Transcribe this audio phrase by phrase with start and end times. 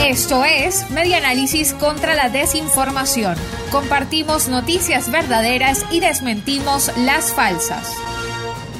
[0.00, 3.36] Esto es Media Análisis contra la Desinformación.
[3.70, 7.94] Compartimos noticias verdaderas y desmentimos las falsas.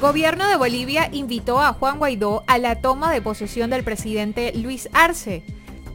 [0.00, 4.88] Gobierno de Bolivia invitó a Juan Guaidó a la toma de posesión del presidente Luis
[4.92, 5.42] Arce.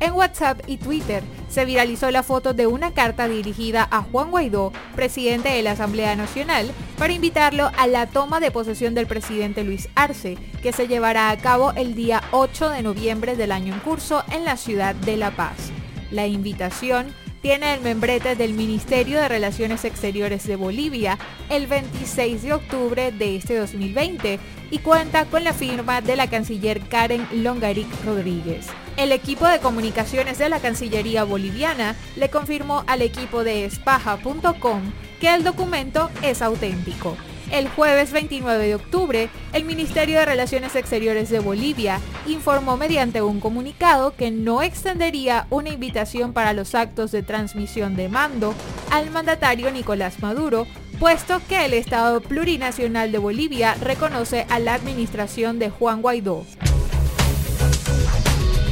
[0.00, 4.72] En WhatsApp y Twitter se viralizó la foto de una carta dirigida a Juan Guaidó,
[4.94, 9.88] presidente de la Asamblea Nacional, para invitarlo a la toma de posesión del presidente Luis
[9.96, 14.24] Arce, que se llevará a cabo el día 8 de noviembre del año en curso
[14.30, 15.72] en la ciudad de La Paz.
[16.10, 22.54] La invitación tiene el membrete del Ministerio de Relaciones Exteriores de Bolivia el 26 de
[22.54, 24.38] octubre de este 2020
[24.70, 28.66] y cuenta con la firma de la canciller Karen Longaric Rodríguez.
[28.96, 34.82] El equipo de comunicaciones de la Cancillería boliviana le confirmó al equipo de espaja.com
[35.20, 37.16] que el documento es auténtico.
[37.50, 43.40] El jueves 29 de octubre, el Ministerio de Relaciones Exteriores de Bolivia informó mediante un
[43.40, 48.54] comunicado que no extendería una invitación para los actos de transmisión de mando
[48.92, 50.68] al mandatario Nicolás Maduro,
[51.00, 56.46] puesto que el Estado Plurinacional de Bolivia reconoce a la administración de Juan Guaidó.